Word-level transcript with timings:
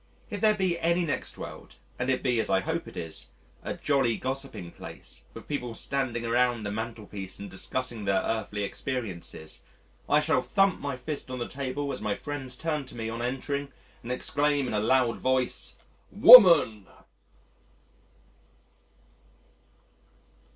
If 0.31 0.41
there 0.41 0.55
be 0.55 0.79
any 0.79 1.05
next 1.05 1.37
world 1.37 1.75
and 1.99 2.09
it 2.09 2.23
be 2.23 2.39
as 2.39 2.49
I 2.49 2.59
hope 2.61 2.87
it 2.87 2.97
is, 2.97 3.29
a 3.61 3.75
jolly 3.75 4.17
gossiping 4.17 4.71
place, 4.71 5.21
with 5.35 5.47
people 5.47 5.75
standing 5.75 6.25
around 6.25 6.63
the 6.63 6.71
mantelpiece 6.71 7.37
and 7.37 7.51
discussing 7.51 8.05
their 8.05 8.19
earthly 8.23 8.63
experiences, 8.63 9.61
I 10.09 10.19
shall 10.19 10.41
thump 10.41 10.79
my 10.79 10.97
fist 10.97 11.29
on 11.29 11.37
the 11.37 11.47
table 11.47 11.93
as 11.93 12.01
my 12.01 12.15
friends 12.15 12.55
turn 12.55 12.85
to 12.87 12.95
me 12.95 13.09
on 13.11 13.21
entering 13.21 13.71
and 14.01 14.11
exclaim 14.11 14.65
in 14.67 14.73
a 14.73 14.79
loud 14.79 15.17
voice, 15.17 15.75
"WOMAN." 16.11 16.87